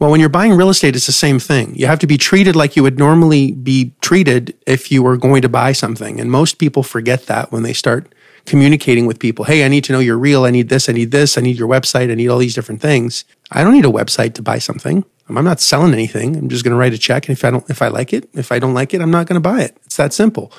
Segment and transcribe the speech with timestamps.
[0.00, 1.74] Well, when you're buying real estate, it's the same thing.
[1.76, 5.40] You have to be treated like you would normally be treated if you were going
[5.42, 6.20] to buy something.
[6.20, 8.12] And most people forget that when they start
[8.44, 9.44] communicating with people.
[9.44, 10.44] Hey, I need to know you're real.
[10.44, 10.88] I need this.
[10.88, 11.38] I need this.
[11.38, 12.10] I need your website.
[12.10, 13.24] I need all these different things.
[13.52, 15.04] I don't need a website to buy something.
[15.28, 16.36] I'm not selling anything.
[16.36, 17.28] I'm just going to write a check.
[17.28, 19.26] And if I don't, if I like it, if I don't like it, I'm not
[19.26, 19.76] going to buy it.
[19.86, 20.52] It's that simple.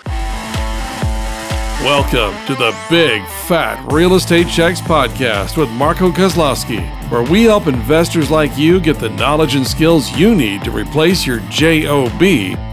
[1.86, 7.68] Welcome to the Big Fat Real Estate Checks podcast with Marco Kozlowski, where we help
[7.68, 12.22] investors like you get the knowledge and skills you need to replace your JOB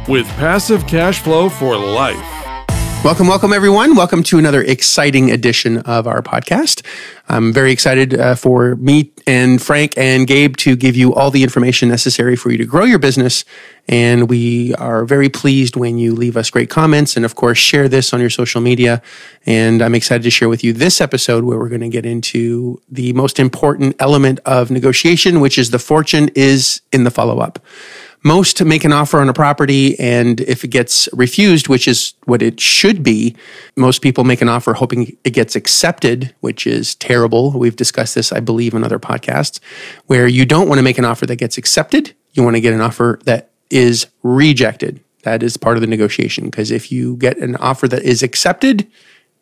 [0.08, 2.41] with passive cash flow for life.
[3.04, 3.96] Welcome, welcome, everyone.
[3.96, 6.86] Welcome to another exciting edition of our podcast.
[7.28, 11.42] I'm very excited uh, for me and Frank and Gabe to give you all the
[11.42, 13.44] information necessary for you to grow your business.
[13.88, 17.88] And we are very pleased when you leave us great comments and, of course, share
[17.88, 19.02] this on your social media.
[19.46, 22.80] And I'm excited to share with you this episode where we're going to get into
[22.88, 27.58] the most important element of negotiation, which is the fortune is in the follow up
[28.22, 32.42] most make an offer on a property and if it gets refused which is what
[32.42, 33.34] it should be
[33.76, 37.50] most people make an offer hoping it gets accepted which is terrible.
[37.52, 39.60] We've discussed this i believe in other podcasts
[40.06, 42.14] where you don't want to make an offer that gets accepted.
[42.32, 45.02] You want to get an offer that is rejected.
[45.22, 48.90] That is part of the negotiation because if you get an offer that is accepted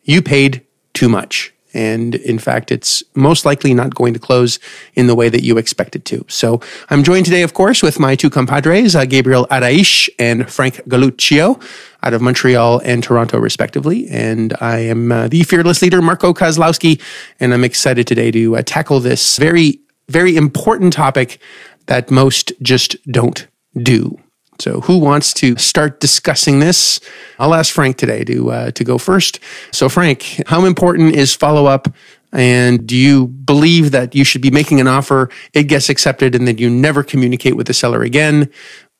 [0.02, 4.58] you paid too much and in fact, it's most likely not going to close
[4.94, 6.24] in the way that you expect it to.
[6.28, 10.76] So I'm joined today, of course, with my two compadres, uh, Gabriel Araish and Frank
[10.88, 11.62] Galuccio
[12.02, 14.08] out of Montreal and Toronto, respectively.
[14.08, 17.00] And I am uh, the fearless leader, Marco Kozlowski,
[17.38, 21.38] and I'm excited today to uh, tackle this very, very important topic
[21.86, 24.18] that most just don't do.
[24.60, 27.00] So, who wants to start discussing this?
[27.38, 29.40] I'll ask Frank today to uh, to go first.
[29.72, 31.88] So, Frank, how important is follow up?
[32.32, 36.46] And do you believe that you should be making an offer, it gets accepted, and
[36.46, 38.50] then you never communicate with the seller again?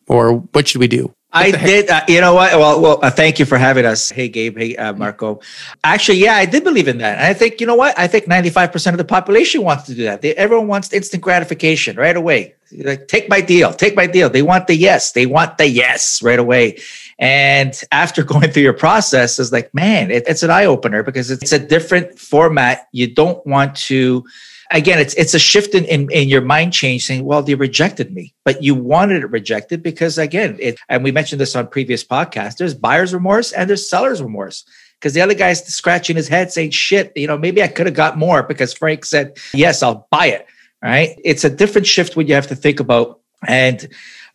[0.09, 1.15] Or what should we do?
[1.33, 1.89] I did.
[1.89, 2.53] Uh, you know what?
[2.59, 2.99] Well, well.
[3.03, 4.11] Uh, thank you for having us.
[4.11, 4.59] Hey, Gabe.
[4.59, 5.41] Hey, uh, Marco.
[5.85, 7.19] Actually, yeah, I did believe in that.
[7.19, 7.97] And I think you know what?
[7.99, 10.23] I think ninety-five percent of the population wants to do that.
[10.23, 12.55] They, everyone wants instant gratification right away.
[12.73, 13.73] Like, take my deal.
[13.73, 14.29] Take my deal.
[14.29, 15.13] They want the yes.
[15.13, 16.79] They want the yes right away.
[17.19, 21.31] And after going through your process, is like, man, it, it's an eye opener because
[21.31, 22.89] it's a different format.
[22.93, 24.25] You don't want to
[24.71, 28.13] again, it's it's a shift in, in, in your mind change saying, well, they rejected
[28.13, 32.05] me, but you wanted it rejected because again, it and we mentioned this on previous
[32.05, 34.65] podcasts, there's buyer's remorse and there's seller's remorse.
[34.99, 37.95] Because the other guy's scratching his head saying, shit, you know, maybe I could have
[37.95, 40.47] got more because Frank said, yes, I'll buy it.
[40.83, 41.19] Right.
[41.25, 43.21] It's a different shift when you have to think about.
[43.47, 43.89] And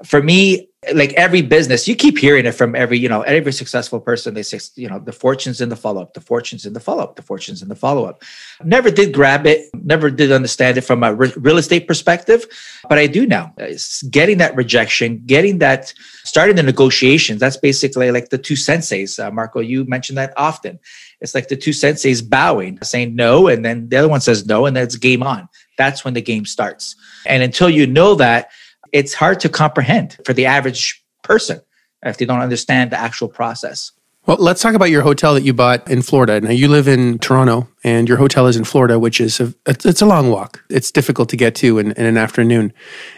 [0.03, 3.99] for me, like every business, you keep hearing it from every, you know, every successful
[3.99, 4.33] person.
[4.33, 7.03] They say, you know, the fortunes in the follow up, the fortunes in the follow
[7.03, 8.23] up, the fortunes in the follow up.
[8.63, 12.45] Never did grab it, never did understand it from a re- real estate perspective,
[12.89, 13.53] but I do now.
[13.57, 17.39] It's getting that rejection, getting that, starting the negotiations.
[17.39, 19.23] That's basically like the two senseis.
[19.23, 20.79] Uh, Marco, you mentioned that often.
[21.21, 24.65] It's like the two senseis bowing, saying no, and then the other one says no,
[24.65, 25.47] and then it's game on.
[25.77, 26.95] That's when the game starts.
[27.25, 28.49] And until you know that,
[28.95, 31.59] it's hard to comprehend for the average person
[32.03, 33.91] if they don't understand the actual process.
[34.27, 36.41] Well, let's talk about your hotel that you bought in Florida.
[36.41, 40.01] Now you live in Toronto, and your hotel is in Florida, which is a it's
[40.01, 40.63] a long walk.
[40.67, 42.73] It's difficult to get to in, in an afternoon.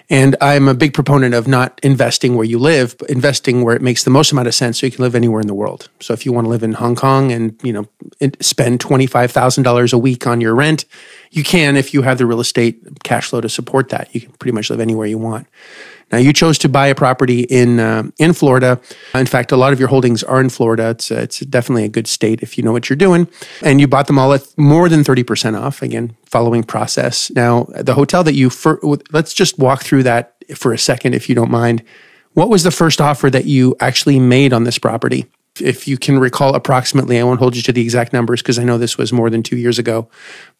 [0.09, 3.81] And I'm a big proponent of not investing where you live, but investing where it
[3.81, 5.89] makes the most amount of sense, so you can live anywhere in the world.
[6.01, 7.87] So if you want to live in Hong Kong and you know
[8.41, 10.83] spend twenty five thousand dollars a week on your rent,
[11.31, 14.13] you can if you have the real estate cash flow to support that.
[14.13, 15.47] You can pretty much live anywhere you want.
[16.11, 18.79] Now, you chose to buy a property in uh, in Florida.
[19.13, 20.91] In fact, a lot of your holdings are in Florida.
[20.91, 23.27] It's uh, it's definitely a good state if you know what you're doing.
[23.61, 25.81] And you bought them all at more than thirty percent off.
[25.81, 27.29] Again, following process.
[27.31, 28.79] Now, the hotel that you fir-
[29.11, 31.83] let's just walk through that for a second, if you don't mind.
[32.33, 35.25] What was the first offer that you actually made on this property?
[35.59, 38.63] If you can recall approximately, I won't hold you to the exact numbers because I
[38.63, 40.07] know this was more than two years ago,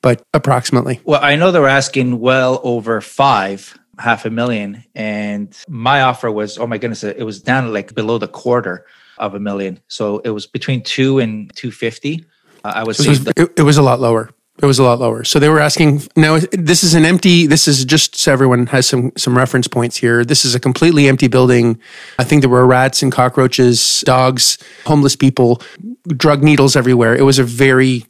[0.02, 1.00] but approximately.
[1.04, 4.84] Well, I know they were asking well over five half a million.
[4.96, 8.86] And my offer was, oh my goodness, it was down like below the quarter
[9.18, 9.80] of a million.
[9.88, 12.26] So it was between two and 250.
[12.64, 14.30] Uh, I was, it was, it, it was a lot lower.
[14.60, 15.24] It was a lot lower.
[15.24, 16.02] So they were asking.
[16.16, 17.46] Now this is an empty.
[17.46, 20.26] This is just so everyone has some some reference points here.
[20.26, 21.80] This is a completely empty building.
[22.18, 25.62] I think there were rats and cockroaches, dogs, homeless people,
[26.08, 27.16] drug needles everywhere.
[27.16, 28.06] It was a very.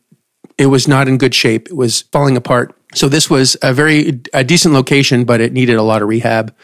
[0.57, 1.67] It was not in good shape.
[1.67, 2.76] It was falling apart.
[2.93, 6.55] So this was a very a decent location, but it needed a lot of rehab.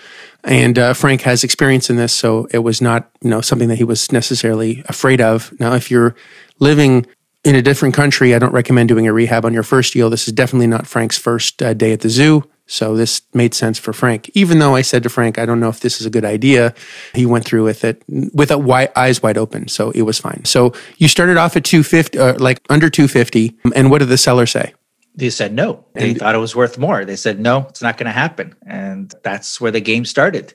[0.43, 3.75] And uh, Frank has experience in this, so it was not you know something that
[3.75, 5.53] he was necessarily afraid of.
[5.59, 6.15] Now, if you're
[6.59, 7.05] living
[7.43, 10.09] in a different country, I don't recommend doing a rehab on your first deal.
[10.09, 12.43] This is definitely not Frank's first uh, day at the zoo.
[12.65, 14.31] So this made sense for Frank.
[14.33, 16.73] Even though I said to Frank, I don't know if this is a good idea,
[17.13, 19.67] he went through with it with eyes wide open.
[19.67, 20.45] So it was fine.
[20.45, 23.57] So you started off at 250, uh, like under 250.
[23.75, 24.73] And what did the seller say?
[25.15, 25.85] They said no.
[25.93, 27.05] They and, thought it was worth more.
[27.05, 28.55] They said, no, it's not going to happen.
[28.65, 30.53] And that's where the game started.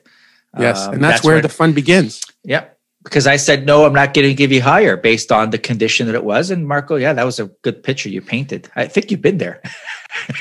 [0.57, 0.85] Yes.
[0.85, 2.21] Um, and that's, that's where, where, the fun begins.
[2.43, 5.57] Yep because I said no, I'm not going to give you higher based on the
[5.57, 6.51] condition that it was.
[6.51, 8.69] And Marco, yeah, that was a good picture you painted.
[8.75, 9.61] I think you've been there.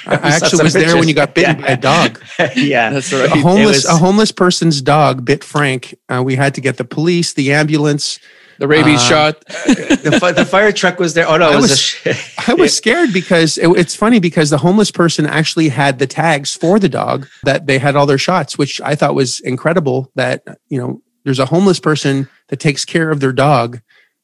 [0.06, 1.67] I actually was there when you got bitten yeah.
[1.67, 2.23] by a dog.
[2.56, 3.31] yeah, that's right.
[3.31, 5.97] A homeless was, a homeless person's dog bit Frank.
[6.09, 8.19] Uh, we had to get the police, the ambulance.
[8.58, 9.40] The rabies uh, shot.
[9.46, 11.28] the, the fire truck was there.
[11.28, 14.90] Oh no, I was, was I was scared because it, it's funny because the homeless
[14.90, 18.81] person actually had the tags for the dog that they had all their shots, which
[18.81, 20.10] I thought was incredible.
[20.16, 23.81] That you know there's a homeless person that takes care of their dog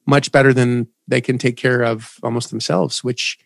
[0.06, 3.38] much better than they can take care of almost themselves, which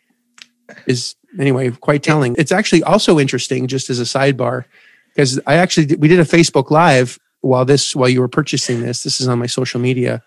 [0.86, 2.34] is anyway quite telling.
[2.38, 4.64] It's actually also interesting, just as a sidebar,
[5.08, 8.80] because I actually did, we did a Facebook Live while this while you were purchasing
[8.80, 9.02] this.
[9.02, 10.22] This is on my social media,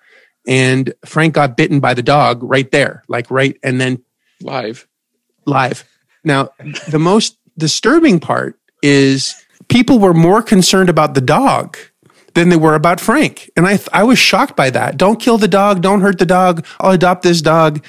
[0.48, 4.04] and Frank got bitten by the dog right there, like right, and then
[4.42, 4.88] live,
[5.46, 5.84] live.
[6.24, 6.50] Now,
[6.90, 9.36] the most disturbing part is
[9.70, 11.78] people were more concerned about the dog
[12.34, 13.50] than they were about Frank.
[13.58, 14.98] And I, I was shocked by that.
[14.98, 15.82] Don't kill the dog.
[15.82, 16.66] Don't hurt the dog.
[16.80, 17.84] I'll adopt this dog.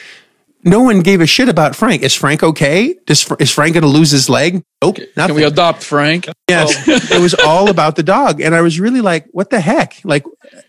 [0.64, 2.02] No one gave a shit about Frank.
[2.02, 2.94] Is Frank okay?
[3.06, 4.62] Does, is Frank going to lose his leg?
[4.80, 4.98] Nope.
[5.16, 5.34] Nothing.
[5.34, 6.28] Can we adopt Frank?
[6.48, 6.88] Yes.
[7.12, 8.40] It was all about the dog.
[8.40, 9.96] And I was really like, what the heck?
[10.04, 10.24] Like,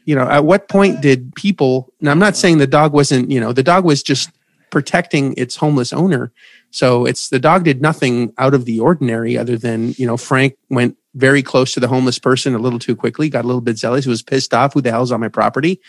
[0.06, 3.40] you know, at what point did people, now I'm not saying the dog wasn't, you
[3.40, 4.30] know, the dog was just
[4.72, 6.32] protecting its homeless owner.
[6.72, 10.58] So it's the dog did nothing out of the ordinary other than, you know, Frank
[10.70, 13.78] went very close to the homeless person a little too quickly, got a little bit
[13.78, 14.74] zealous, was pissed off.
[14.74, 15.80] Who the hell's on my property?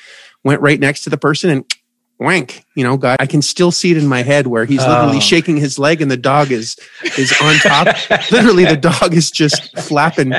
[0.44, 1.64] Went right next to the person and
[2.24, 5.18] wank you know guy i can still see it in my head where he's literally
[5.18, 5.20] oh.
[5.20, 6.76] shaking his leg and the dog is
[7.18, 7.86] is on top.
[8.32, 10.32] Literally the dog is just flapping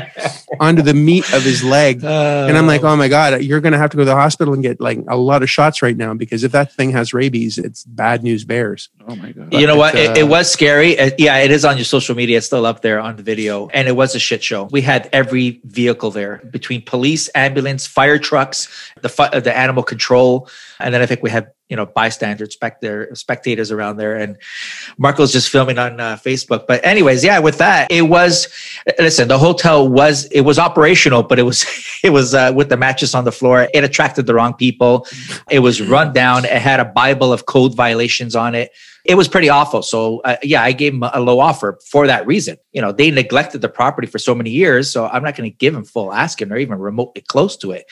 [0.59, 2.03] onto the meat of his leg.
[2.03, 2.47] Oh.
[2.47, 2.95] and i'm like oh.
[2.95, 5.43] my god you're gonna have to go to the hospital and get like a lot
[5.43, 8.89] of shots right now because if that thing has rabies it's bad news bears.
[9.07, 9.53] Oh my god.
[9.53, 9.95] You know what?
[9.95, 10.95] Uh, it, it, was scary.
[11.17, 12.37] Yeah it is on your social media.
[12.37, 13.67] It's still up there on the video.
[13.69, 14.63] And it was a shit show.
[14.71, 18.67] We had every vehicle there between police ambulance fire trucks
[19.01, 20.49] the the animal control
[20.79, 24.15] and then i think we had you know bystanders spectator, spectators around there.
[24.15, 24.37] And
[24.97, 26.67] marco's just filming on uh, facebook.
[26.67, 28.47] But anyways yeah with that it was
[28.99, 31.65] listen the hotel was it was operational but it was
[32.03, 33.67] it was uh, with the mattress on the floor.
[33.73, 35.07] It attracted the wrong people.
[35.49, 36.45] It was run down.
[36.45, 38.71] It had a bible of code violations on it.
[39.03, 39.81] It was pretty awful.
[39.81, 42.57] So uh, yeah i gave him a low offer for that reason.
[42.73, 45.55] You know they neglected the property for so many years so i'm not going to
[45.55, 47.85] give him full asking or even remotely close to it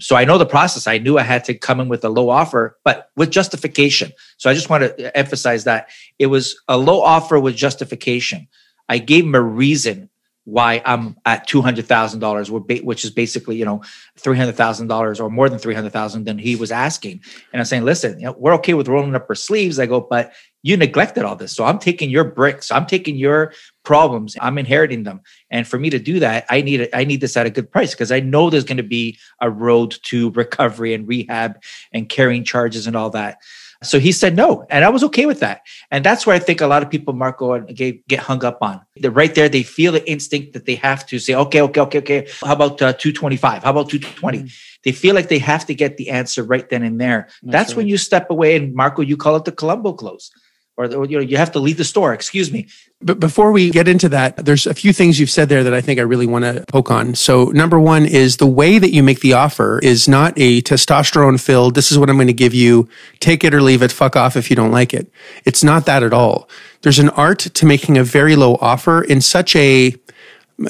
[0.00, 0.86] so I know the process.
[0.86, 4.12] I knew I had to come in with a low offer, but with justification.
[4.36, 8.46] So I just want to emphasize that it was a low offer with justification.
[8.88, 10.08] I gave him a reason
[10.44, 13.82] why I'm at two hundred thousand dollars, which is basically you know
[14.16, 17.20] three hundred thousand dollars or more than three hundred thousand than he was asking.
[17.52, 19.78] And I'm saying, listen, you know, we're okay with rolling up our sleeves.
[19.78, 23.52] I go, but you neglected all this, so I'm taking your bricks, I'm taking your
[23.88, 26.90] problems, I'm inheriting them, and for me to do that, I need it.
[26.92, 29.48] I need this at a good price because I know there's going to be a
[29.48, 31.58] road to recovery and rehab
[31.90, 33.38] and carrying charges and all that.
[33.82, 34.66] So he said no.
[34.70, 35.62] And I was okay with that.
[35.90, 38.80] And that's where I think a lot of people, Marco, get, get hung up on.
[38.96, 41.98] They're right there, they feel the instinct that they have to say, okay, okay, okay,
[41.98, 42.28] okay.
[42.44, 43.62] How about uh, 225?
[43.62, 44.38] How about 220?
[44.38, 44.52] Mm.
[44.84, 47.28] They feel like they have to get the answer right then and there.
[47.42, 47.76] That's, that's right.
[47.78, 48.56] when you step away.
[48.56, 50.30] And Marco, you call it the Columbo close
[50.78, 52.66] or you know you have to leave the store excuse me.
[53.00, 55.80] But before we get into that there's a few things you've said there that i
[55.80, 57.14] think i really want to poke on.
[57.14, 61.40] So number one is the way that you make the offer is not a testosterone
[61.40, 62.88] filled this is what i'm going to give you
[63.20, 65.10] take it or leave it fuck off if you don't like it.
[65.44, 66.48] It's not that at all.
[66.82, 69.94] There's an art to making a very low offer in such a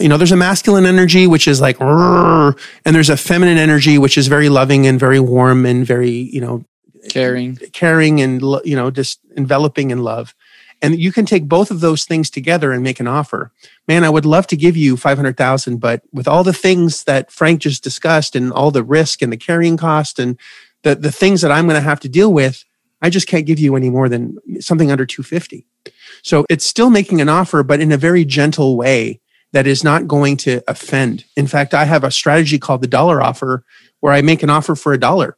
[0.01, 4.19] you know there's a masculine energy which is like and there's a feminine energy which
[4.19, 6.65] is very loving and very warm and very you know
[7.09, 7.57] caring.
[7.73, 10.35] Caring and you know just enveloping in love.
[10.81, 13.53] And you can take both of those things together and make an offer.
[13.87, 17.61] Man i would love to give you 500000 but with all the things that frank
[17.61, 20.39] just discussed and all the risk and the carrying cost and
[20.83, 22.65] the, the things that i'm going to have to deal with
[23.01, 25.67] i just can't give you any more than something under 250
[26.23, 29.21] so it's still making an offer but in a very gentle way
[29.53, 31.25] that is not going to offend.
[31.35, 33.65] In fact i have a strategy called the dollar offer
[34.01, 35.38] where i make an offer for a dollar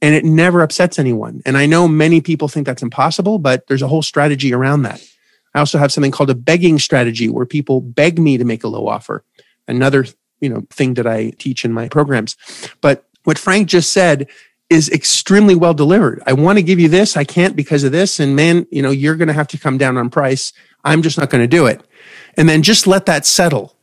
[0.00, 1.42] and it never upsets anyone.
[1.44, 5.02] And I know many people think that's impossible, but there's a whole strategy around that.
[5.54, 8.68] I also have something called a begging strategy where people beg me to make a
[8.68, 9.24] low offer.
[9.66, 10.06] Another,
[10.40, 12.36] you know, thing that I teach in my programs.
[12.80, 14.28] But what Frank just said
[14.70, 16.22] is extremely well delivered.
[16.26, 18.90] I want to give you this, I can't because of this and man, you know,
[18.90, 20.52] you're going to have to come down on price.
[20.84, 21.82] I'm just not going to do it.
[22.36, 23.74] And then just let that settle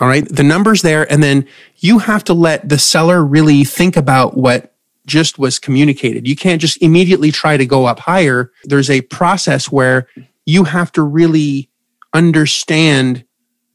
[0.00, 0.26] All right.
[0.28, 1.10] The number's there.
[1.10, 4.71] And then you have to let the seller really think about what
[5.06, 6.26] just was communicated.
[6.28, 8.50] You can't just immediately try to go up higher.
[8.64, 10.06] There's a process where
[10.46, 11.70] you have to really
[12.14, 13.24] understand,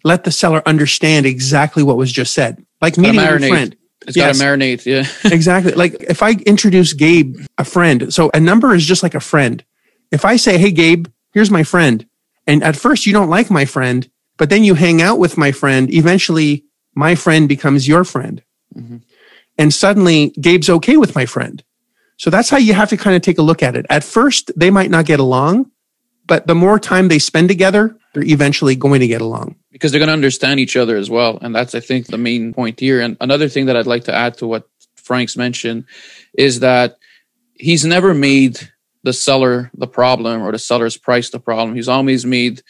[0.03, 2.63] let the seller understand exactly what was just said.
[2.81, 3.49] Like meeting your marinate.
[3.49, 3.75] friend.
[4.07, 4.37] It's Yes.
[4.39, 4.85] got to marinate.
[4.85, 5.05] Yeah.
[5.33, 5.73] exactly.
[5.73, 9.63] Like if I introduce Gabe a friend, so a number is just like a friend.
[10.11, 12.05] If I say, "Hey Gabe, here's my friend,"
[12.45, 15.51] and at first you don't like my friend, but then you hang out with my
[15.51, 16.63] friend, eventually
[16.95, 18.41] my friend becomes your friend,
[18.77, 19.01] Mhm.
[19.57, 21.63] And suddenly Gabe's okay with my friend.
[22.17, 23.85] So that's how you have to kind of take a look at it.
[23.89, 25.71] At first, they might not get along,
[26.25, 29.55] but the more time they spend together, they're eventually going to get along.
[29.71, 31.37] because they're going to understand each other as well.
[31.39, 32.99] And that's, I think, the main point here.
[32.99, 35.85] And another thing that I'd like to add to what Frank's mentioned
[36.33, 36.97] is that
[37.53, 38.59] he's never made
[39.03, 41.75] the seller the problem or the seller's price the problem.
[41.75, 42.63] He's always made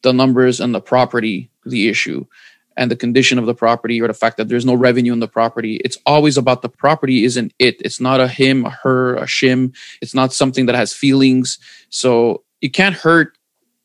[0.00, 2.26] the numbers and the property the issue
[2.76, 5.28] and the condition of the property or the fact that there's no revenue in the
[5.28, 5.80] property.
[5.84, 7.76] It's always about the property isn't it.
[7.80, 9.74] It's not a him, a her, a shim.
[10.00, 11.58] It's not something that has feelings.
[11.90, 13.36] So you can't hurt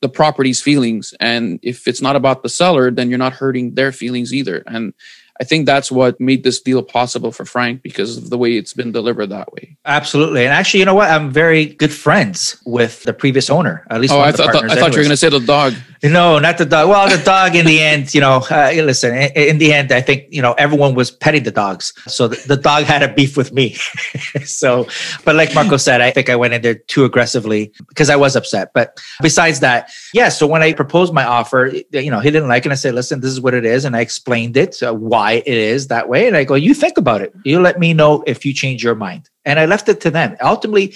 [0.02, 1.14] the property's feelings.
[1.20, 4.64] And if it's not about the seller, then you're not hurting their feelings either.
[4.66, 4.94] And
[5.42, 8.74] I think that's what made this deal possible for Frank because of the way it's
[8.74, 9.78] been delivered that way.
[9.86, 10.44] Absolutely.
[10.44, 11.10] And actually, you know what?
[11.10, 13.86] I'm very good friends with the previous owner.
[13.90, 15.30] At least Oh, I of the thought partners I thought you were going to say
[15.30, 15.74] the dog.
[16.04, 16.90] No, not the dog.
[16.90, 20.02] Well, the dog in the end, you know, uh, listen, in, in the end, I
[20.02, 21.94] think, you know, everyone was petting the dogs.
[22.08, 23.74] So the, the dog had a beef with me.
[24.46, 24.88] so,
[25.26, 28.36] but like Marco said, I think I went in there too aggressively because I was
[28.36, 28.72] upset.
[28.74, 30.30] But besides that, yeah.
[30.30, 32.68] So when I proposed my offer, you know, he didn't like it.
[32.68, 33.84] And I said, listen, this is what it is.
[33.84, 34.94] And I explained it, uh,
[35.30, 36.28] why it is that way.
[36.28, 37.32] And I go, you think about it.
[37.46, 39.30] You let me know if you change your mind.
[39.46, 40.36] And I left it to them.
[40.42, 40.96] Ultimately,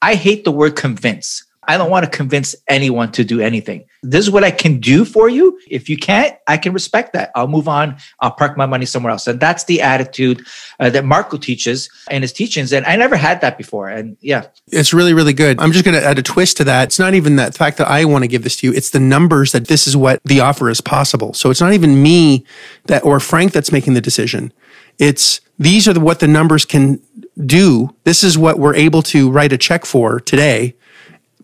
[0.00, 1.44] I hate the word convince.
[1.68, 3.84] I don't want to convince anyone to do anything.
[4.02, 5.58] This is what I can do for you.
[5.68, 7.30] If you can't, I can respect that.
[7.34, 7.96] I'll move on.
[8.20, 9.26] I'll park my money somewhere else.
[9.26, 10.46] And that's the attitude
[10.78, 12.72] uh, that Marco teaches in his teachings.
[12.72, 13.88] And I never had that before.
[13.88, 15.58] And yeah, It's really, really good.
[15.60, 16.88] I'm just going to add a twist to that.
[16.88, 18.72] It's not even that fact that I want to give this to you.
[18.74, 21.32] It's the numbers that this is what the offer is possible.
[21.32, 22.44] So it's not even me
[22.86, 24.52] that or Frank that's making the decision.
[24.98, 27.00] It's these are the, what the numbers can
[27.46, 27.94] do.
[28.04, 30.74] This is what we're able to write a check for today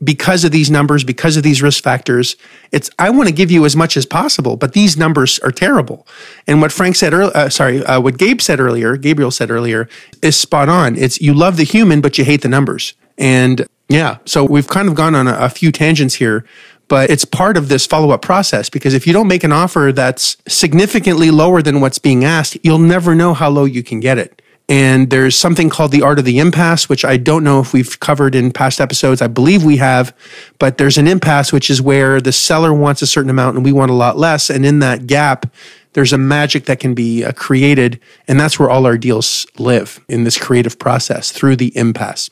[0.02, 2.36] because of these numbers, because of these risk factors.
[2.72, 6.06] It's I want to give you as much as possible, but these numbers are terrible.
[6.46, 9.88] And what Frank said earlier, uh, sorry, uh, what Gabe said earlier, Gabriel said earlier,
[10.22, 10.96] is spot on.
[10.96, 12.94] It's you love the human, but you hate the numbers.
[13.18, 16.44] And yeah, so we've kind of gone on a, a few tangents here.
[16.88, 19.92] But it's part of this follow up process because if you don't make an offer
[19.94, 24.18] that's significantly lower than what's being asked, you'll never know how low you can get
[24.18, 24.39] it.
[24.70, 27.98] And there's something called the art of the impasse, which I don't know if we've
[27.98, 29.20] covered in past episodes.
[29.20, 30.16] I believe we have,
[30.60, 33.72] but there's an impasse, which is where the seller wants a certain amount and we
[33.72, 34.48] want a lot less.
[34.48, 35.52] And in that gap,
[35.94, 37.98] there's a magic that can be uh, created.
[38.28, 42.30] And that's where all our deals live in this creative process through the impasse.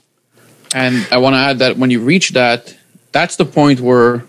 [0.73, 2.77] And I want to add that when you reach that,
[3.11, 4.25] that's the point where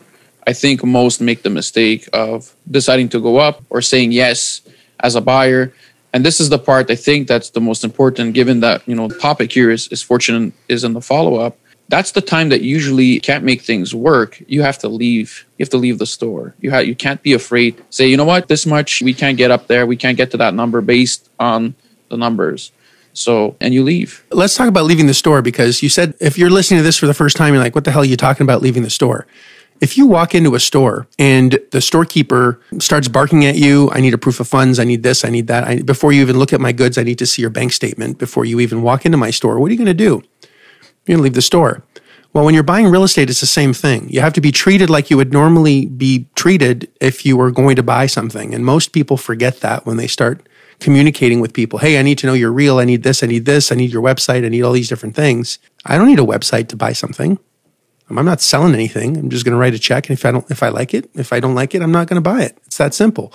[0.47, 4.61] I think most make the mistake of deciding to go up or saying yes
[4.99, 5.73] as a buyer.
[6.13, 9.07] And this is the part I think that's the most important, given that you know
[9.07, 11.57] the topic here is, is fortune is in the follow up.
[11.87, 14.41] That's the time that usually can't make things work.
[14.47, 15.45] You have to leave.
[15.57, 16.55] You have to leave the store.
[16.59, 17.83] You you can't be afraid.
[17.89, 19.85] Say, you know what, this much we can't get up there.
[19.85, 21.75] We can't get to that number based on
[22.09, 22.71] the numbers.
[23.13, 24.23] So and you leave.
[24.31, 27.07] Let's talk about leaving the store because you said if you're listening to this for
[27.07, 29.27] the first time, you're like, what the hell are you talking about leaving the store?
[29.81, 34.13] If you walk into a store and the storekeeper starts barking at you, I need
[34.13, 35.63] a proof of funds, I need this, I need that.
[35.63, 38.17] I, before you even look at my goods, I need to see your bank statement
[38.17, 39.59] before you even walk into my store.
[39.59, 40.21] What are you going to do?
[41.05, 41.83] You're going to leave the store.
[42.33, 44.07] Well, when you're buying real estate, it's the same thing.
[44.09, 47.75] You have to be treated like you would normally be treated if you were going
[47.77, 48.53] to buy something.
[48.53, 50.47] And most people forget that when they start
[50.79, 51.79] communicating with people.
[51.79, 52.79] Hey, I need to know you're real.
[52.79, 53.23] I need this.
[53.23, 53.71] I need this.
[53.71, 54.45] I need your website.
[54.45, 55.57] I need all these different things.
[55.85, 57.39] I don't need a website to buy something.
[58.17, 59.17] I'm not selling anything.
[59.17, 60.09] I'm just going to write a check.
[60.09, 62.07] And if I don't, if I like it, if I don't like it, I'm not
[62.07, 62.57] going to buy it.
[62.65, 63.33] It's that simple.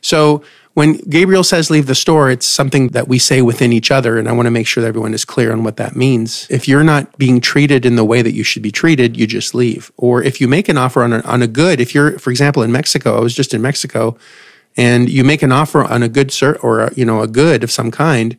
[0.00, 0.42] So
[0.74, 4.18] when Gabriel says leave the store, it's something that we say within each other.
[4.18, 6.46] And I want to make sure that everyone is clear on what that means.
[6.50, 9.54] If you're not being treated in the way that you should be treated, you just
[9.54, 9.92] leave.
[9.96, 12.62] Or if you make an offer on a, on a good, if you're, for example,
[12.62, 14.16] in Mexico, I was just in Mexico
[14.76, 17.62] and you make an offer on a good cert or, a, you know, a good
[17.62, 18.36] of some kind.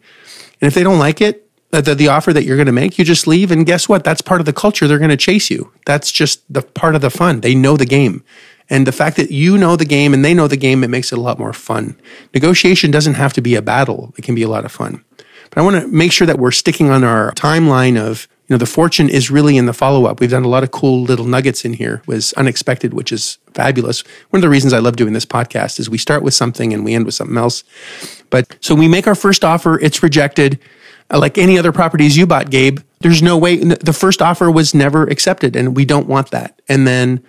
[0.59, 1.42] And if they don't like it,
[1.81, 3.51] the, the offer that you're going to make, you just leave.
[3.51, 4.03] And guess what?
[4.03, 4.87] That's part of the culture.
[4.87, 5.71] They're going to chase you.
[5.85, 7.41] That's just the part of the fun.
[7.41, 8.23] They know the game.
[8.69, 11.11] And the fact that you know the game and they know the game, it makes
[11.11, 11.99] it a lot more fun.
[12.33, 14.13] Negotiation doesn't have to be a battle.
[14.17, 15.03] It can be a lot of fun.
[15.49, 18.57] But I want to make sure that we're sticking on our timeline of, you know,
[18.57, 20.19] the fortune is really in the follow up.
[20.19, 24.01] We've done a lot of cool little nuggets in here, was unexpected, which is fabulous.
[24.29, 26.83] One of the reasons I love doing this podcast is we start with something and
[26.83, 27.63] we end with something else.
[28.29, 30.59] But so we make our first offer, it's rejected.
[31.13, 34.73] Uh, like any other properties you bought, Gabe, there's no way the first offer was
[34.73, 36.59] never accepted, and we don't want that.
[36.67, 37.23] And then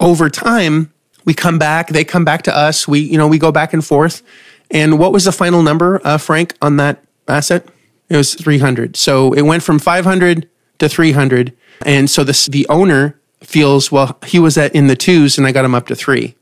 [0.00, 0.92] over time,
[1.24, 2.88] we come back, they come back to us.
[2.88, 4.22] We, you know, we go back and forth.
[4.70, 7.66] And what was the final number, uh, Frank, on that asset?
[8.08, 8.96] It was 300.
[8.96, 11.54] So it went from 500 to 300.
[11.84, 15.52] And so this, the owner feels, well, he was at in the twos and I
[15.52, 16.34] got him up to three.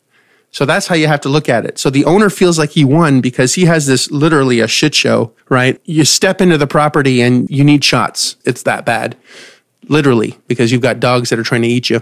[0.51, 1.79] So that's how you have to look at it.
[1.79, 5.33] So the owner feels like he won because he has this literally a shit show,
[5.51, 5.81] right?
[5.85, 8.37] You step into the property and you need shots.
[8.45, 9.17] It's that bad.
[9.89, 12.01] Literally, because you've got dogs that are trying to eat you.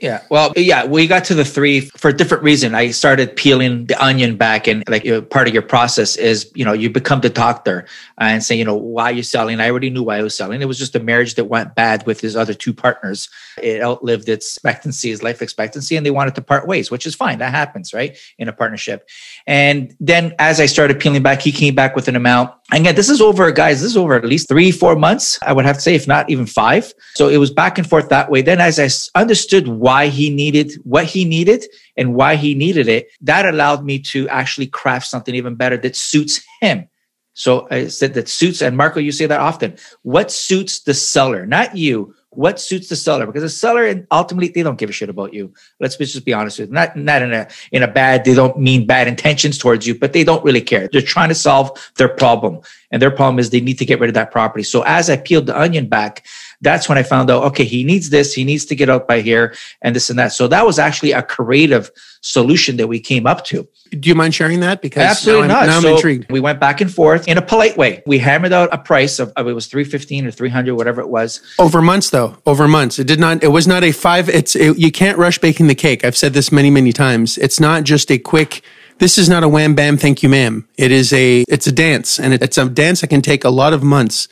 [0.00, 0.22] Yeah.
[0.30, 2.72] Well, yeah, we got to the three for a different reason.
[2.74, 6.52] I started peeling the onion back and like you know, part of your process is,
[6.54, 7.84] you know, you become the doctor
[8.18, 9.58] and say, you know, why are you selling?
[9.58, 10.62] I already knew why I was selling.
[10.62, 13.28] It was just a marriage that went bad with his other two partners.
[13.64, 17.14] It outlived its expectancy, his life expectancy, and they wanted to part ways, which is
[17.14, 17.38] fine.
[17.38, 18.16] That happens, right?
[18.38, 19.08] In a partnership.
[19.46, 22.52] And then as I started peeling back, he came back with an amount.
[22.70, 25.38] And again, this is over, guys, this is over at least three, four months.
[25.42, 26.92] I would have to say, if not even five.
[27.14, 28.42] So it was back and forth that way.
[28.42, 28.88] Then as I
[29.18, 31.64] understood why he needed what he needed
[31.96, 35.96] and why he needed it, that allowed me to actually craft something even better that
[35.96, 36.88] suits him.
[37.34, 39.76] So I said that suits, and Marco, you say that often.
[40.02, 42.16] What suits the seller, not you?
[42.30, 43.26] What suits the seller?
[43.26, 45.52] Because the seller ultimately they don't give a shit about you.
[45.80, 46.74] Let's just be honest with you.
[46.74, 48.24] Not not in a in a bad.
[48.24, 50.88] They don't mean bad intentions towards you, but they don't really care.
[50.92, 54.10] They're trying to solve their problem, and their problem is they need to get rid
[54.10, 54.62] of that property.
[54.62, 56.26] So as I peeled the onion back,
[56.60, 59.20] that's when I found out, okay, he needs this, he needs to get out by
[59.20, 60.32] here, and this and that.
[60.32, 63.68] So that was actually a creative solution that we came up to.
[63.90, 64.82] Do you mind sharing that?
[64.82, 65.62] Because absolutely now not.
[65.68, 66.30] I'm, now I'm intrigued.
[66.30, 68.02] We went back and forth in a polite way.
[68.06, 71.00] We hammered out a price of, of it was three fifteen or three hundred, whatever
[71.00, 71.40] it was.
[71.58, 72.36] Over months, though.
[72.44, 72.98] Over months.
[72.98, 73.42] It did not.
[73.42, 74.28] It was not a five.
[74.28, 76.04] It's it, you can't rush baking the cake.
[76.04, 77.38] I've said this many many times.
[77.38, 78.62] It's not just a quick.
[78.98, 80.68] This is not a wham bam thank you ma'am.
[80.76, 83.50] It is a it's a dance and it, it's a dance that can take a
[83.50, 84.26] lot of months.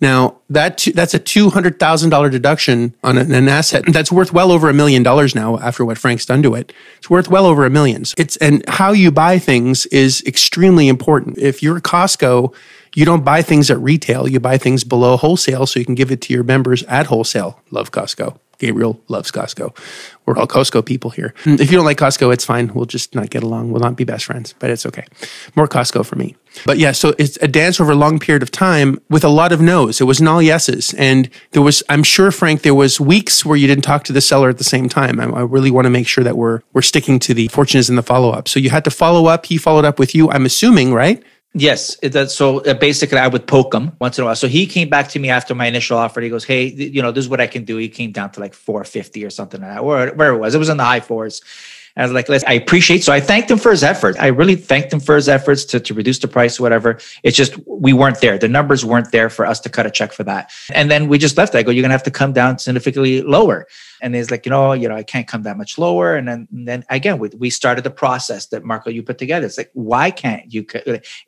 [0.00, 4.32] Now that that's a two hundred thousand dollar deduction on an, an, asset that's worth
[4.32, 5.58] well over a million dollars now.
[5.58, 8.04] After what Frank's done to it, it's worth well over a million.
[8.16, 11.36] It's and how you buy things is extremely important.
[11.36, 12.54] If you're Costco,
[12.94, 14.26] you don't buy things at retail.
[14.26, 17.60] You buy things below wholesale, so you can give it to your members at wholesale.
[17.70, 18.38] Love Costco.
[18.60, 19.76] Gabriel loves Costco.
[20.26, 21.34] We're all Costco people here.
[21.44, 21.58] Mm.
[21.58, 22.72] If you don't like Costco, it's fine.
[22.72, 23.72] We'll just not get along.
[23.72, 25.04] We'll not be best friends, but it's okay.
[25.56, 26.36] More Costco for me.
[26.66, 29.50] But yeah, so it's a dance over a long period of time with a lot
[29.50, 30.00] of no's.
[30.00, 30.94] It wasn't all yeses.
[30.94, 34.20] And there was, I'm sure, Frank, there was weeks where you didn't talk to the
[34.20, 35.18] seller at the same time.
[35.18, 37.96] I, I really want to make sure that we're, we're sticking to the fortunes in
[37.96, 38.46] the follow up.
[38.46, 39.46] So you had to follow up.
[39.46, 41.22] He followed up with you, I'm assuming, right?
[41.52, 41.96] Yes,
[42.28, 44.36] so uh, basically, I would poke him once in a while.
[44.36, 46.20] So he came back to me after my initial offer.
[46.20, 48.40] He goes, "Hey, you know, this is what I can do." He came down to
[48.40, 50.54] like four fifty or something like that, or where it was.
[50.54, 51.42] It was in the high fours.
[51.96, 53.02] I was like, I appreciate.
[53.04, 54.18] So I thanked him for his efforts.
[54.18, 56.98] I really thanked him for his efforts to, to reduce the price, whatever.
[57.22, 58.38] It's just we weren't there.
[58.38, 60.52] The numbers weren't there for us to cut a check for that.
[60.72, 61.54] And then we just left.
[61.54, 63.66] I go, you're gonna have to come down significantly lower.
[64.02, 66.16] And he's like, you know, you know, I can't come that much lower.
[66.16, 69.46] And then, and then again, we, we started the process that Marco you put together.
[69.46, 70.64] It's like, why can't you?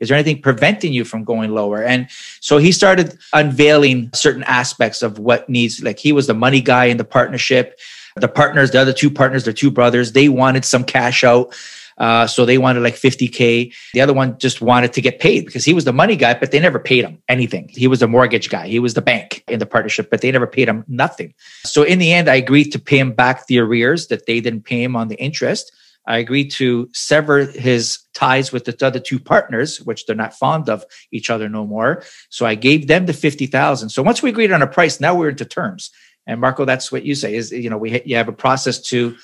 [0.01, 1.83] Is there anything preventing you from going lower?
[1.83, 2.09] And
[2.41, 5.83] so he started unveiling certain aspects of what needs.
[5.83, 7.79] Like he was the money guy in the partnership.
[8.17, 11.55] The partners, the other two partners, the two brothers, they wanted some cash out.
[11.99, 13.73] Uh, so they wanted like 50K.
[13.93, 16.51] The other one just wanted to get paid because he was the money guy, but
[16.51, 17.69] they never paid him anything.
[17.71, 18.67] He was the mortgage guy.
[18.67, 21.35] He was the bank in the partnership, but they never paid him nothing.
[21.65, 24.63] So in the end, I agreed to pay him back the arrears that they didn't
[24.63, 25.73] pay him on the interest.
[26.07, 30.69] I agreed to sever his ties with the other two partners, which they're not fond
[30.69, 32.03] of each other no more.
[32.29, 33.91] So I gave them the 50,000.
[33.91, 35.91] So once we agreed on a price, now we're into terms.
[36.27, 39.17] And Marco, that's what you say is, you know, we you have a process to,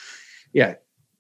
[0.53, 0.75] yeah.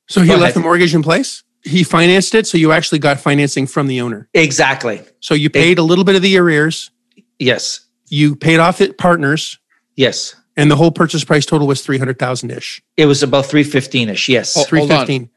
[0.09, 1.45] So he left the mortgage in place?
[1.62, 2.47] He financed it.
[2.47, 4.29] So you actually got financing from the owner.
[4.35, 5.03] Exactly.
[5.21, 6.91] So you paid it, a little bit of the arrears.
[7.38, 7.87] Yes.
[8.09, 9.59] You paid off it partners.
[9.97, 10.35] Yes.
[10.57, 12.83] And the whole purchase price total was 300,000 ish.
[12.97, 14.29] It was about 315 ish.
[14.29, 14.57] Yes.
[14.57, 15.31] Oh, 315.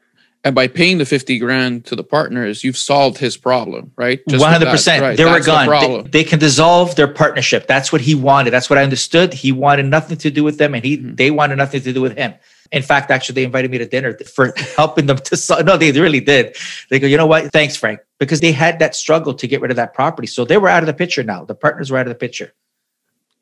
[0.44, 4.20] And by paying the 50 grand to the partners, you've solved his problem, right?
[4.28, 5.00] Just 100%.
[5.00, 5.16] Right.
[5.16, 5.68] They were gone.
[5.68, 7.68] The they, they, can dissolve their partnership.
[7.68, 8.50] That's what he wanted.
[8.50, 9.32] That's what I understood.
[9.32, 11.14] He wanted nothing to do with them and he mm-hmm.
[11.14, 12.34] they wanted nothing to do with him.
[12.72, 15.64] In fact, actually, they invited me to dinner for helping them to solve.
[15.64, 16.56] No, they really did.
[16.90, 17.52] They go, you know what?
[17.52, 20.26] Thanks, Frank, because they had that struggle to get rid of that property.
[20.26, 21.44] So they were out of the picture now.
[21.44, 22.52] The partners were out of the picture.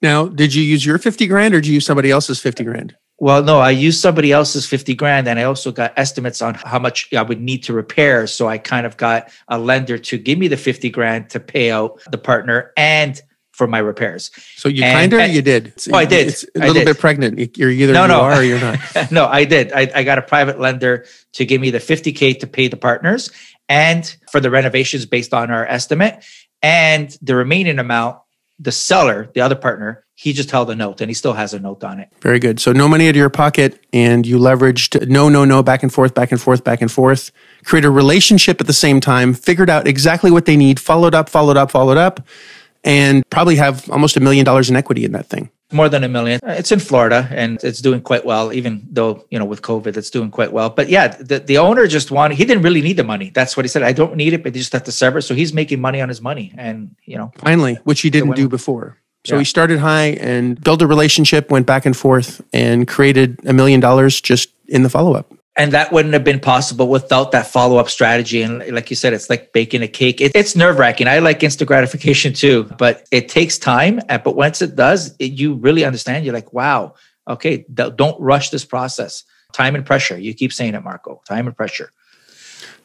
[0.03, 2.97] Now, did you use your 50 grand or did you use somebody else's 50 grand?
[3.21, 6.79] Well, no, I used somebody else's 50 grand and I also got estimates on how
[6.79, 8.27] much I would need to repair.
[8.27, 11.71] So I kind of got a lender to give me the 50 grand to pay
[11.71, 13.21] out the partner and
[13.53, 14.31] for my repairs.
[14.57, 15.75] So you kind of you did.
[15.93, 16.29] Oh, I did.
[16.29, 16.87] It's a little did.
[16.87, 17.59] bit pregnant.
[17.59, 18.21] You're either No, you no.
[18.23, 18.79] are or you're not.
[19.13, 19.71] no, I did.
[19.73, 21.05] I, I got a private lender
[21.35, 23.31] to give me the 50K to pay the partners
[23.69, 26.25] and for the renovations based on our estimate.
[26.63, 28.19] And the remaining amount,
[28.59, 31.59] the seller, the other partner, he just held a note and he still has a
[31.59, 32.13] note on it.
[32.21, 32.61] Very good.
[32.61, 35.91] So no money out of your pocket, and you leveraged no, no, no, back and
[35.91, 37.33] forth, back and forth, back and forth.
[37.65, 39.33] Create a relationship at the same time.
[39.33, 40.79] Figured out exactly what they need.
[40.79, 42.21] Followed up, followed up, followed up,
[42.85, 45.49] and probably have almost a million dollars in equity in that thing.
[45.73, 46.39] More than a million.
[46.43, 50.11] It's in Florida and it's doing quite well, even though, you know, with COVID, it's
[50.11, 50.69] doing quite well.
[50.69, 53.31] But yeah, the, the owner just wanted, he didn't really need the money.
[53.31, 53.85] That's what he said.
[53.85, 55.23] I don't need it, but you just have to sever.
[55.23, 56.53] So he's making money on his money.
[56.59, 58.99] And, you know, Finally, which he didn't do before.
[59.27, 59.41] So Yeah.
[59.41, 63.81] he started high and built a relationship, went back and forth, and created a million
[63.81, 65.27] dollars just in the follow up.
[65.57, 68.41] and that wouldn't have been possible without that follow-up strategy.
[68.41, 70.21] And like you said it's like baking a cake.
[70.21, 71.07] It, it's nerve-wracking.
[71.09, 74.01] I like instant gratification too but it takes time.
[74.09, 76.25] But once it does it, you really understand.
[76.25, 76.95] You're like wow
[77.29, 79.25] okay don't rush this process.
[79.53, 80.17] Time and pressure.
[80.19, 81.21] You keep saying it marco.
[81.29, 81.91] Time and pressure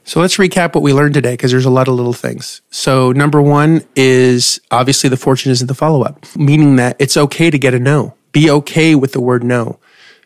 [0.07, 2.61] So let's recap what we learned today because there's a lot of little things.
[2.69, 7.17] So, number one is obviously the fortune is in the follow up, meaning that it's
[7.17, 8.13] okay to get a no.
[8.31, 9.79] Be okay with the word no.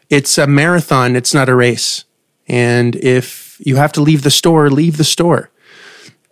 [0.10, 2.04] It's a marathon, it's not a race.
[2.46, 5.50] And if you have to leave the store, leave the store.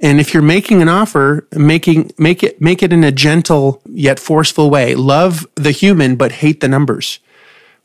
[0.01, 4.19] And if you're making an offer, making make it make it in a gentle yet
[4.19, 4.93] forceful way.
[4.93, 7.19] Love the human but hate the numbers.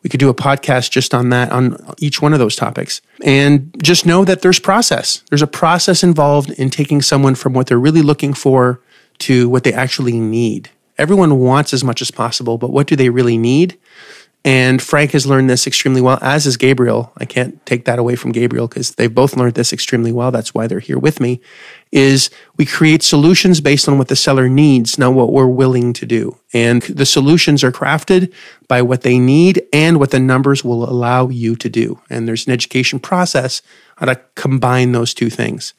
[0.03, 3.01] We could do a podcast just on that, on each one of those topics.
[3.25, 5.23] And just know that there's process.
[5.31, 8.81] There's a process involved in taking someone from what they're really looking for
[9.21, 10.71] to what they actually need.
[10.99, 13.79] Everyone wants as much as possible, but what do they really need?
[14.45, 17.13] And Frank has learned this extremely well, as is Gabriel.
[17.17, 20.33] I can't take that away from Gabriel because they've both learned this extremely well.
[20.33, 21.41] That's why they're here with me.
[21.93, 26.07] Is we create solutions based on what the seller needs, not what we're willing to
[26.07, 26.39] do.
[26.53, 28.33] And the solutions are crafted
[28.67, 32.01] by what they need and what the numbers will allow you to do.
[32.11, 33.63] And there's an education process
[33.97, 35.75] how to combine those two things.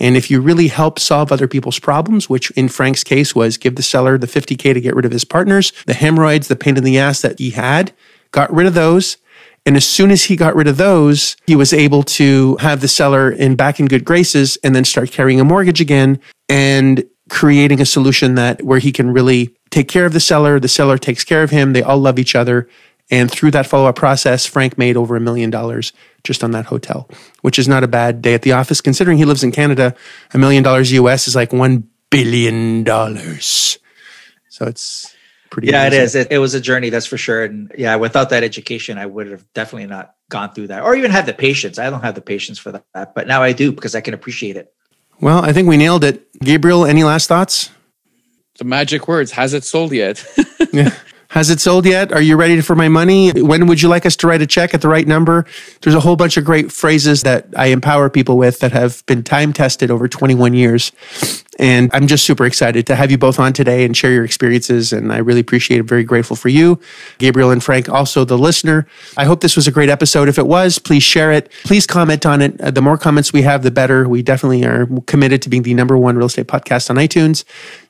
[0.00, 3.76] And if you really help solve other people's problems, which in Frank's case was give
[3.76, 6.84] the seller the 50K to get rid of his partners, the hemorrhoids, the pain in
[6.84, 7.92] the ass that he had,
[8.32, 9.18] got rid of those.
[9.66, 12.88] And as soon as he got rid of those, he was able to have the
[12.88, 17.80] seller in back in good graces and then start carrying a mortgage again and creating
[17.80, 21.24] a solution that where he can really take care of the seller, the seller takes
[21.24, 22.68] care of him, they all love each other.
[23.10, 25.92] And through that follow up process, Frank made over a million dollars
[26.24, 27.08] just on that hotel,
[27.42, 28.80] which is not a bad day at the office.
[28.80, 29.94] Considering he lives in Canada,
[30.32, 33.78] a million dollars US is like one billion dollars.
[34.48, 35.14] So it's
[35.50, 35.68] pretty.
[35.68, 36.02] yeah it amazing.
[36.04, 39.06] is it, it was a journey that's for sure and yeah without that education i
[39.06, 42.14] would have definitely not gone through that or even had the patience i don't have
[42.16, 44.72] the patience for that but now i do because i can appreciate it
[45.20, 46.26] Well, I think we nailed it.
[46.40, 47.70] Gabriel, any last thoughts?
[48.58, 49.30] The magic words.
[49.32, 50.24] Has it sold yet?
[50.72, 50.90] Yeah.
[51.28, 52.12] Has it sold yet?
[52.12, 53.32] Are you ready for my money?
[53.32, 55.46] When would you like us to write a check at the right number?
[55.82, 59.22] There's a whole bunch of great phrases that I empower people with that have been
[59.22, 60.92] time tested over 21 years.
[61.58, 64.92] And I'm just super excited to have you both on today and share your experiences.
[64.92, 65.84] And I really appreciate it.
[65.84, 66.80] Very grateful for you,
[67.18, 68.86] Gabriel and Frank, also the listener.
[69.16, 70.28] I hope this was a great episode.
[70.28, 71.50] If it was, please share it.
[71.64, 72.60] Please comment on it.
[72.60, 74.08] Uh, the more comments we have, the better.
[74.08, 77.44] We definitely are committed to being the number one real estate podcast on iTunes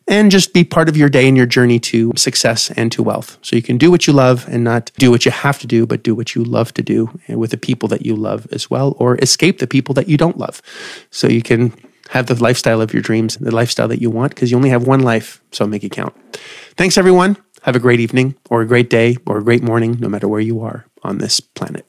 [0.06, 3.38] and just be part of your day and your journey to success and to wealth.
[3.42, 5.86] So you can do what you love and not do what you have to do,
[5.86, 8.94] but do what you love to do with the people that you love as well,
[8.98, 10.60] or escape the people that you don't love.
[11.10, 11.72] So you can
[12.10, 14.86] have the lifestyle of your dreams, the lifestyle that you want, because you only have
[14.86, 15.40] one life.
[15.52, 16.14] So make it count.
[16.76, 17.38] Thanks, everyone.
[17.62, 20.40] Have a great evening, or a great day, or a great morning, no matter where
[20.40, 21.86] you are on this planet.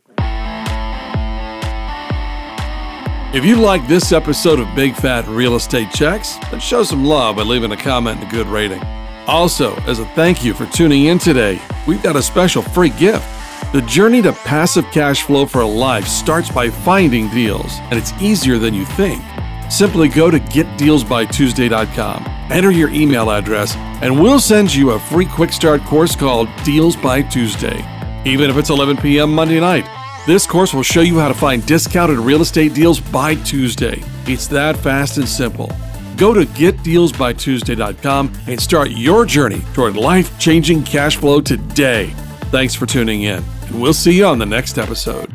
[3.35, 7.35] If you like this episode of Big Fat Real Estate Checks, then show some love
[7.35, 8.81] by leaving a comment and a good rating.
[9.27, 13.27] Also, as a thank you for tuning in today, we've got a special free gift.
[13.73, 18.13] The journey to passive cash flow for a life starts by finding deals, and it's
[18.21, 19.21] easier than you think.
[19.69, 25.51] Simply go to getdealsbytuesday.com, enter your email address, and we'll send you a free quick
[25.51, 27.83] start course called Deals by Tuesday.
[28.23, 29.33] Even if it's 11 p.m.
[29.33, 29.85] Monday night,
[30.25, 34.03] this course will show you how to find discounted real estate deals by Tuesday.
[34.25, 35.71] It's that fast and simple.
[36.17, 42.07] Go to getdealsbytuesday.com and start your journey toward life changing cash flow today.
[42.51, 45.31] Thanks for tuning in, and we'll see you on the next episode.